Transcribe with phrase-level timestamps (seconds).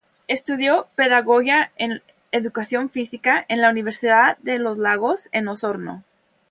[0.27, 2.01] Estudió pedagogía en
[2.31, 6.03] educación física en la Universidad de Los Lagos, en Osorno.